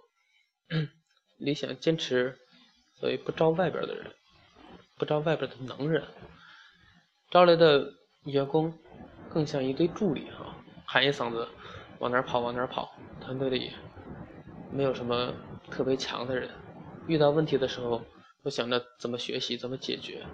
[1.38, 2.38] 理想坚持
[2.96, 4.14] 所谓不招外边的人。
[4.98, 6.04] 不招外边的能人，
[7.30, 7.90] 招来的
[8.24, 8.78] 员工
[9.30, 11.48] 更像一堆助理哈，喊一嗓子
[12.00, 12.94] 往哪跑往哪跑。
[13.18, 13.72] 团队里
[14.70, 15.34] 没有什么
[15.70, 16.50] 特别强的人，
[17.06, 18.02] 遇到问题的时候
[18.42, 20.26] 都想着怎么学习怎么解决，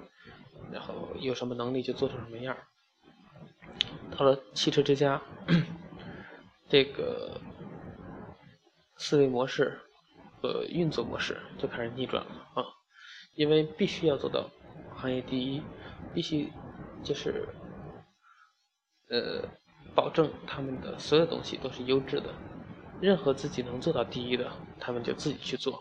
[0.70, 2.56] 然后有什么能力就做成什么样。
[4.16, 5.20] 到了汽车之家，
[6.68, 7.40] 这个
[8.96, 9.80] 思维模式
[10.40, 12.64] 和运作模式就开始逆转了啊。
[13.34, 14.50] 因为必须要做到
[14.94, 15.62] 行业第一，
[16.12, 16.52] 必须
[17.02, 17.48] 就是
[19.08, 19.42] 呃
[19.94, 22.34] 保证他们的所有东西都是优质的。
[23.00, 25.72] 任何自己能做到第一的，他们就自己去做；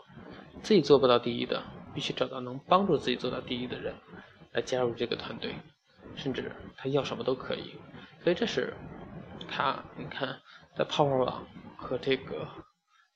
[0.61, 3.93] 自己做不到第一的，必须找到能帮助自己做到第一的人
[4.51, 5.55] 来加入这个团队，
[6.15, 7.75] 甚至他要什么都可以。
[8.23, 8.73] 所以这是
[9.49, 10.39] 他你看
[10.75, 11.45] 在泡泡网
[11.77, 12.47] 和这个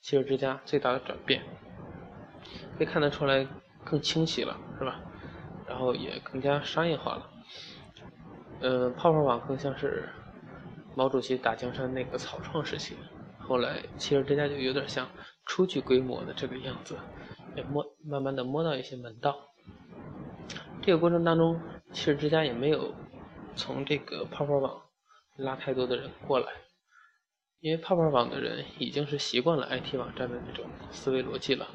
[0.02, 1.44] 汽车之家最大的转变，
[2.78, 3.48] 可以看得出来。
[3.88, 5.00] 更清晰了，是吧？
[5.68, 7.30] 然后也更加商业化了。
[8.62, 10.10] 嗯，泡泡网更像是
[10.96, 12.96] 毛主席打江山那个草创时期，
[13.38, 15.08] 后来汽车之家就有点像
[15.46, 16.98] 初具规模的这个样子，
[17.56, 19.50] 也摸慢慢的摸到一些门道。
[20.82, 21.60] 这个过程当中，
[21.92, 22.94] 汽车之家也没有
[23.56, 24.82] 从这个泡泡网
[25.38, 26.48] 拉太多的人过来，
[27.60, 31.68] 因为泡泡网的人已经是习惯了 IT 网站的那种思维逻辑了。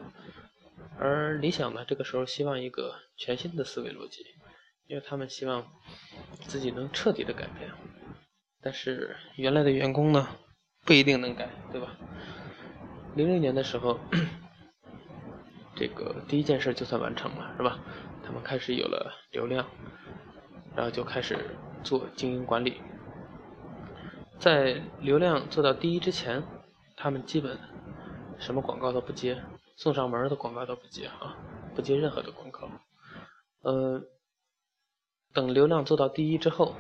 [0.99, 4.23] 而理想呢，这个时候希望一个全新的思维逻辑，
[4.87, 5.67] 因为他们希望
[6.43, 7.71] 自己能彻底的改变。
[8.63, 10.29] 但是原来的员工呢，
[10.85, 11.97] 不一定能改，对吧？
[13.17, 13.99] 零六年的时候，
[15.81, 17.79] 这个第一件事就算完成了，是吧？
[18.23, 19.67] 他们开始有了流量，
[20.77, 21.39] 然后就开始
[21.83, 22.83] 做经营管理。
[24.39, 26.43] 在流量做到第一之前，
[26.99, 27.59] 他们基本
[28.39, 29.43] 什么广告都不接。
[29.77, 31.35] 送上门的广告都不接啊，
[31.75, 32.69] 不接任何的广告。
[33.63, 34.03] 呃，
[35.33, 36.75] 等流量做到第一之后，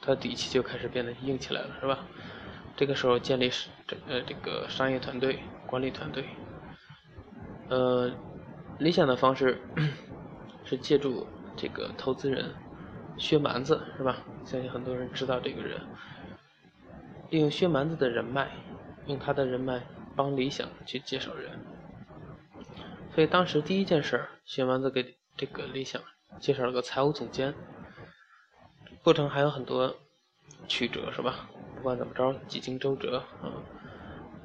[0.00, 2.06] 他底气就开始变得硬起来了，是吧？
[2.74, 3.50] 这个时候建立
[3.86, 6.24] 这呃这个商业团队、管理团队。
[7.68, 8.10] 呃，
[8.80, 9.60] 理想的方式
[10.64, 12.54] 是借助这个投资人
[13.18, 14.16] 薛蛮子，是吧？
[14.46, 15.78] 相信很多人知道这个人，
[17.28, 18.50] 利用薛蛮子的人脉，
[19.04, 19.82] 用他的人脉
[20.16, 21.50] 帮理想去介绍人。
[23.14, 26.00] 所以当时第一件事，薛蛮子给这个理想
[26.38, 27.52] 介绍了个财务总监，
[29.02, 29.94] 过程还有很多
[30.66, 31.50] 曲折，是吧？
[31.76, 33.52] 不管怎么着，几经周折，嗯，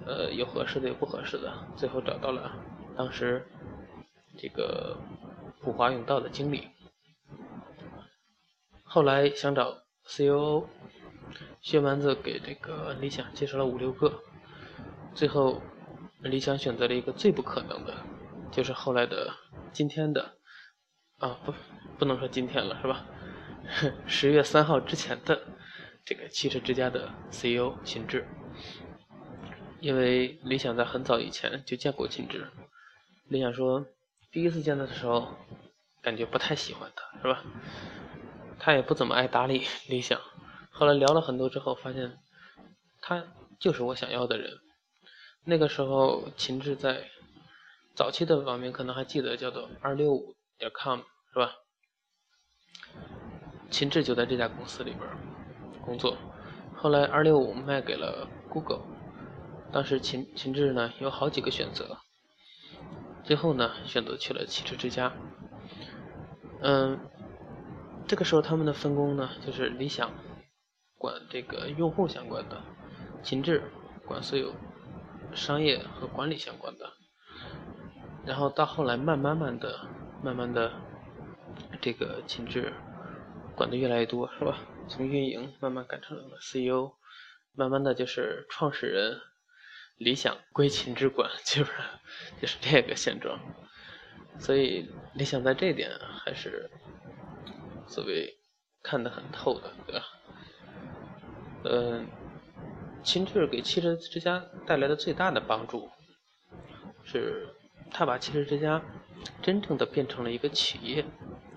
[0.05, 2.51] 呃，有合适的，有不合适的，最后找到了
[2.97, 3.45] 当时
[4.38, 4.97] 这个
[5.61, 6.67] 普华永道的经理。
[8.83, 10.69] 后来想找 C.O.O，
[11.61, 14.21] 薛蛮子给这个理想介绍了五六个，
[15.13, 15.61] 最后
[16.19, 17.93] 理想选择了一个最不可能的。
[18.51, 19.33] 就是后来的
[19.73, 20.38] 今天的
[21.17, 21.53] 啊不
[21.97, 23.05] 不能说今天了是吧？
[24.07, 25.41] 十月三号之前的
[26.05, 28.25] 这个汽车之家的 CEO 秦志，
[29.81, 32.47] 因为理想在很早以前就见过秦志，
[33.27, 33.86] 李想说，
[34.36, 35.29] 第一次见他的时候，
[36.01, 37.41] 感觉不太喜欢他，是吧？
[38.59, 40.19] 他也不怎么爱搭理理想。
[40.71, 42.17] 后来聊了很多之后，发现
[42.99, 43.23] 他
[43.61, 44.51] 就是我想要的人。
[45.45, 47.05] 那个时候，秦志在
[47.95, 50.99] 早期的网名可能还记得，叫做二六五点 com，
[51.31, 51.55] 是吧？
[53.71, 55.01] 秦志就在这家公司里边
[55.81, 56.17] 工作。
[56.75, 58.81] 后来二六五卖给了 Google，
[59.71, 61.97] 当时秦秦志呢有好几个选择，
[63.26, 65.11] 最后呢选择去了汽车之家。
[66.61, 66.99] 嗯，
[68.07, 70.11] 这个时候他们的分工呢就是理想
[70.97, 72.61] 管这个用户相关的，
[73.23, 73.63] 秦志
[74.05, 74.53] 管所有
[75.34, 76.93] 商业和管理相关的。
[78.26, 79.88] 然后到后来慢慢慢的、
[80.23, 80.71] 慢慢的，
[81.82, 82.73] 这个秦志
[83.55, 84.57] 管的越来越多，是吧？
[84.88, 86.93] 从运营慢慢改成了 CEO，
[87.53, 89.19] 慢慢的就是创始人
[89.97, 91.85] 理想归秦之管， 基本上
[92.41, 93.39] 就是这个现状。
[94.37, 95.89] 所以理想在这点
[96.23, 96.69] 还是
[97.87, 98.37] 所谓
[98.83, 100.05] 看得很透的，对吧？
[101.63, 102.07] 嗯，
[103.03, 105.89] 秦志给汽车之家带来的最大的帮助
[107.03, 107.47] 是，
[107.89, 108.81] 他把汽车之家
[109.41, 111.05] 真正的变成了一个企业，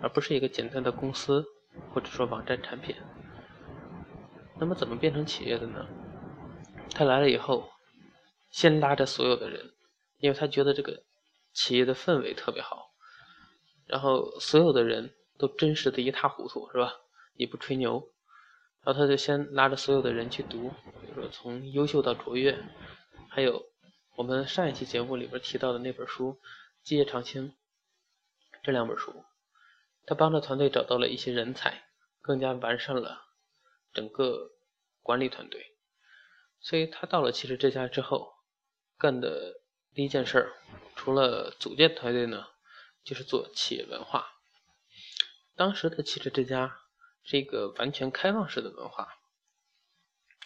[0.00, 1.44] 而不是一个简单的公司
[1.92, 2.94] 或者说网站产品。
[4.60, 5.86] 那么怎么变成企业的呢？
[6.94, 7.68] 他来了以后，
[8.50, 9.74] 先拉着所有的人，
[10.18, 11.04] 因为他觉得这个
[11.52, 12.94] 企业的氛围特别好，
[13.86, 16.94] 然后所有的人都真实的一塌糊涂，是吧？
[17.34, 18.12] 也不吹牛，
[18.82, 20.70] 然后他就先拉着所有的人去读，
[21.00, 22.58] 比如说从优秀到卓越，
[23.28, 23.70] 还有
[24.16, 26.32] 我们上一期节目里边提到的那本书
[26.82, 27.48] 《基业长青》，
[28.62, 29.24] 这两本书，
[30.04, 31.84] 他帮着团队找到了一些人才，
[32.20, 33.26] 更加完善了。
[33.92, 34.52] 整个
[35.02, 35.76] 管理团队，
[36.60, 38.34] 所以他到了汽车之家之后，
[38.98, 39.60] 干的
[39.94, 40.52] 第一件事儿，
[40.96, 42.46] 除了组建团队呢，
[43.04, 44.26] 就是做企业文化。
[45.54, 46.80] 当时的汽车之家
[47.22, 49.08] 是一个完全开放式的文化，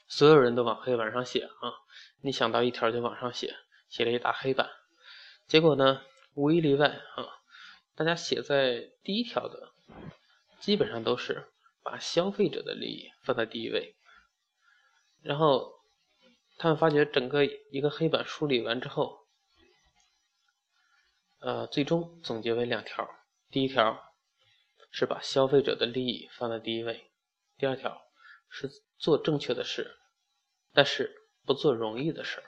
[0.06, 1.72] 所有人都往黑板上写啊，
[2.20, 3.56] 你想到一条就往上写，
[3.88, 4.70] 写了一大黑板。
[5.48, 6.02] 结果呢，
[6.34, 7.26] 无一例外啊，
[7.94, 9.72] 大家写在第一条的，
[10.60, 11.48] 基本上都是。
[11.84, 13.96] 把消费者的利益放在第一位，
[15.20, 15.81] 然后
[16.62, 19.26] 他们发觉整个一个黑板梳理完之后，
[21.40, 23.10] 呃，最终总结为两条：
[23.50, 24.14] 第一条
[24.92, 27.10] 是把消费者的利益放在第一位；
[27.58, 28.00] 第二条
[28.48, 29.98] 是做正确的事，
[30.72, 31.12] 但是
[31.44, 32.44] 不做容易的事儿。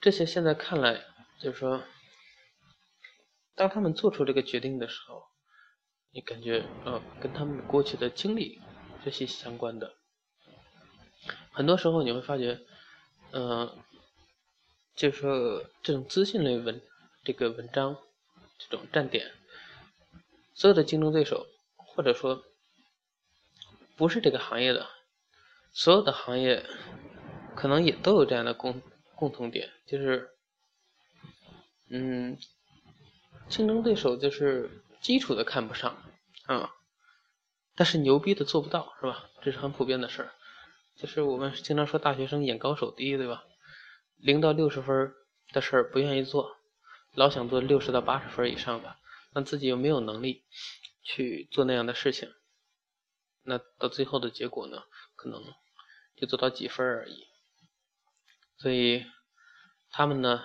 [0.00, 1.04] 这些现在看来，
[1.40, 1.82] 就是说，
[3.56, 5.24] 当他们做出这个决定的时候。
[6.12, 8.60] 你感觉呃，跟他们过去的经历
[9.04, 9.96] 这些相关的，
[11.50, 12.60] 很多时候你会发觉，
[13.32, 13.76] 嗯，
[14.94, 16.80] 就是说这种资讯类文
[17.24, 17.96] 这个文章
[18.58, 19.32] 这种站点，
[20.54, 21.46] 所有的竞争对手
[21.76, 22.44] 或者说
[23.96, 24.88] 不是这个行业的，
[25.72, 26.64] 所有的行业
[27.54, 28.82] 可能也都有这样的共
[29.14, 30.30] 共同点，就是
[31.88, 32.38] 嗯，
[33.48, 34.70] 竞争对手就是。
[35.00, 35.96] 基础的看不上，
[36.44, 36.74] 啊，
[37.74, 39.30] 但是牛逼的做不到，是吧？
[39.40, 40.34] 这是很普遍的事儿。
[41.00, 43.44] 就是我们经常说大学生眼高手低，对吧？
[44.16, 45.14] 零到六十分
[45.52, 46.58] 的事儿不愿意做，
[47.14, 48.96] 老想做六十到八十分以上的，
[49.32, 50.44] 那自己又没有能力
[51.02, 52.30] 去做那样的事情，
[53.44, 54.82] 那到最后的结果呢，
[55.16, 55.42] 可能
[56.16, 57.26] 就做到几分而已。
[58.58, 59.06] 所以
[59.90, 60.44] 他们呢，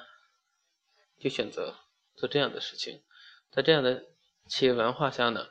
[1.20, 1.76] 就选择
[2.16, 3.04] 做这样的事情，
[3.52, 4.06] 在这样的。
[4.48, 5.48] 企业文化下呢，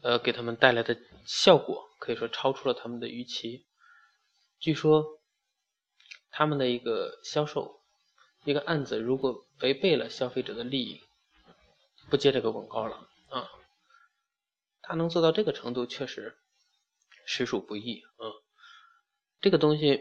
[0.00, 0.96] 呃，给他们带来的
[1.26, 3.64] 效果可以说超出了他们的预期。
[4.58, 5.20] 据说，
[6.32, 7.80] 他们的一个销售
[8.44, 11.00] 一个案子，如果违背了消费者的利益，
[12.10, 13.48] 不接这个广告了啊。
[14.80, 16.36] 他能做到这个程度，确实
[17.24, 18.26] 实属不易啊。
[19.40, 20.00] 这个东西，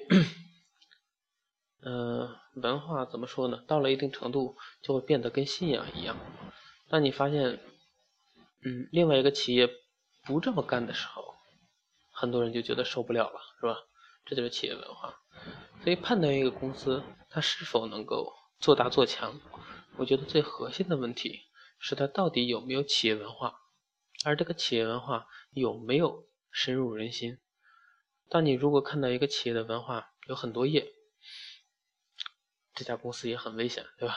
[1.82, 3.64] 呃，文化怎么说呢？
[3.68, 6.18] 到了一定程度，就会变得跟信仰一样。
[6.90, 7.60] 当你发现，
[8.66, 9.70] 嗯，另外一个企业
[10.26, 11.31] 不这么干的时候，
[12.22, 13.76] 很多人就觉得受不了了，是吧？
[14.26, 15.20] 这就是企业文化。
[15.84, 17.02] 所以判断一个公司
[17.32, 19.42] 它是否能够做大做强，
[19.98, 21.40] 我觉得最核心的问题
[21.80, 23.56] 是它到底有没有企业文化，
[24.24, 27.40] 而这个企业文化有没有深入人心。
[28.30, 30.94] 当你如果看到一个企业的文化有很多页，
[32.76, 34.16] 这家公司也很危险，对吧？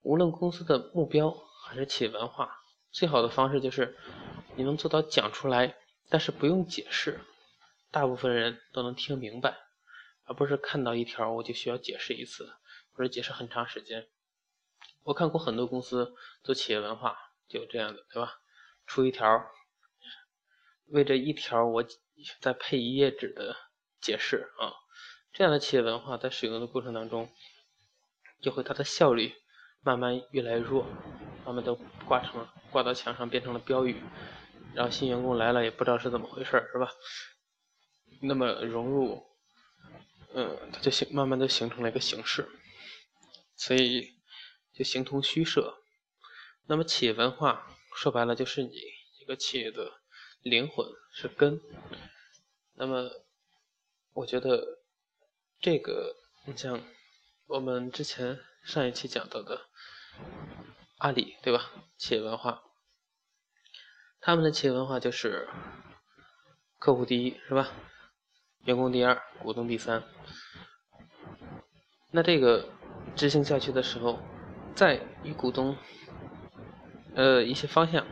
[0.00, 1.36] 无论公司的目标。
[1.66, 3.96] 还是企业文化最好的方式就是
[4.54, 5.78] 你能做到讲出来，
[6.08, 7.20] 但是不用解释，
[7.90, 9.56] 大部分人都能听明白，
[10.24, 12.52] 而不是看到一条我就需要解释一次，
[12.92, 14.06] 或者解释很长时间。
[15.02, 17.16] 我看过很多公司做企业文化，
[17.48, 18.32] 就这样的，对吧？
[18.86, 19.44] 出一条，
[20.86, 21.84] 为这一条我
[22.40, 23.56] 再配一页纸的
[24.00, 24.72] 解释啊，
[25.32, 27.30] 这样的企业文化在使用的过程当中，
[28.40, 29.34] 就会它的效率
[29.82, 30.86] 慢慢越来越弱，
[31.44, 31.74] 慢慢都
[32.06, 34.02] 挂成了挂到墙上变成了标语，
[34.74, 36.90] 然后新员工来了也不知道是怎么回事，是吧？
[38.20, 39.22] 那么融入，
[40.34, 42.48] 嗯，它就形慢慢的形成了一个形式，
[43.56, 44.12] 所以。
[44.76, 45.78] 就形同虚设。
[46.66, 47.64] 那么企业文化
[47.94, 48.74] 说白了就是你
[49.20, 50.00] 一个企业的
[50.42, 51.60] 灵魂是根。
[52.72, 53.08] 那么
[54.14, 54.80] 我觉得
[55.60, 56.82] 这个，你像
[57.46, 59.68] 我们之前上一期讲到的
[60.98, 61.70] 阿里，对吧？
[61.96, 62.63] 企业文化，
[64.26, 65.46] 他们的企业文化就是
[66.78, 67.68] 客户第一，是吧？
[68.64, 70.02] 员工第二，股东第三。
[72.10, 72.66] 那这个
[73.14, 74.18] 执行下去的时候。
[74.74, 75.76] 在与股东，
[77.14, 78.04] 呃一些方向，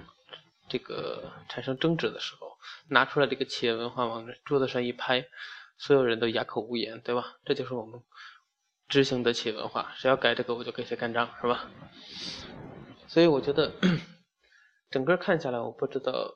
[0.69, 2.57] 这个产生争执的时候，
[2.89, 5.27] 拿出来这个企业文化往桌子上一拍，
[5.77, 7.39] 所有人都哑口无言，对吧？
[7.45, 8.01] 这就是我们
[8.87, 11.69] 执行的企业文化，谁要改这个，我就给谁干仗，是吧？
[13.09, 13.73] 所以我觉得，
[14.93, 16.35] 整个看下来，我不知道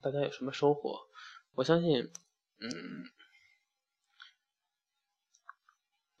[0.00, 1.10] 大家有什么收获。
[1.52, 2.10] 我相信，
[2.60, 2.70] 嗯，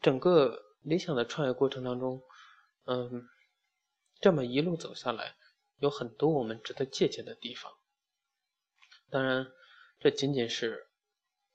[0.00, 2.22] 整个理想的创业过程当中，
[2.84, 3.28] 嗯。
[4.18, 5.36] 这么一路走下来，
[5.76, 7.70] 有很多我们值得借鉴的地方。
[9.10, 9.52] 当然，
[10.00, 10.88] 这仅仅是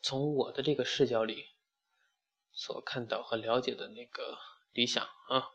[0.04, 1.44] 从我的这个视角里
[2.52, 4.38] 所看到和了解的那个
[4.74, 5.50] 理想啊。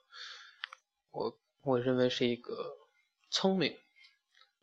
[1.13, 2.77] 我我认为是一个
[3.31, 3.79] 聪明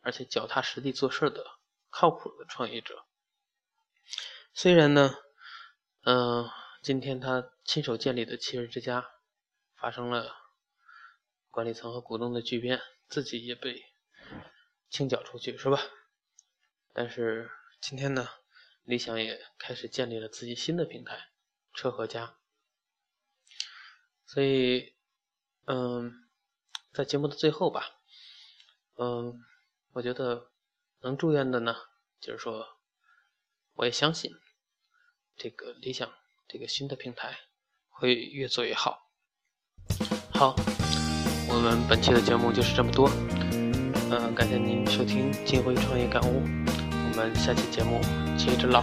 [0.04, 1.44] 而且脚踏实地做事的
[1.90, 3.04] 靠谱的创业者。
[4.52, 5.16] 虽然呢，
[6.04, 6.48] 嗯，
[6.82, 9.10] 今天他亲手建立的七日之家
[9.74, 10.36] 发生了。
[11.50, 13.80] 管理层和股东的巨变，自己也被
[14.90, 15.78] 清剿出去，是吧？
[16.92, 17.48] 但是
[17.80, 18.28] 今天呢，
[18.82, 21.30] 理想也开始建立了自己新的平台——
[21.72, 22.36] 车和家。
[24.26, 24.96] 所以，
[25.66, 26.28] 嗯，
[26.92, 28.00] 在节目的最后吧，
[28.96, 29.38] 嗯，
[29.94, 30.50] 我觉得
[31.02, 31.74] 能祝愿的呢，
[32.20, 32.66] 就是说，
[33.74, 34.30] 我也相信
[35.36, 36.12] 这个理想
[36.48, 37.38] 这个新的平台
[37.88, 39.08] 会越做越好。
[40.32, 40.54] 好。
[41.46, 43.08] 我们本期的节目就是这么多，
[44.10, 48.00] 嗯，感谢您收听《金辉创业感悟》，我们下期节目
[48.36, 48.82] 接着唠。